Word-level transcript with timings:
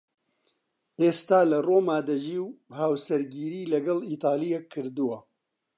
ئێستا 1.01 1.39
لە 1.51 1.57
ڕۆما 1.67 1.97
دەژی 2.09 2.39
و 2.43 2.47
هاوسەرگیریی 2.79 3.69
لەگەڵ 3.73 3.99
ئیتاڵییەک 4.09 4.65
کردووە. 4.73 5.17